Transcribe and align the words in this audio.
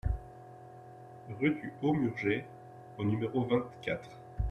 Rue 1.39 1.51
du 1.51 1.71
Haut 1.83 1.93
Murger 1.93 2.43
au 2.97 3.03
numéro 3.05 3.43
vingt-quatre 3.43 4.09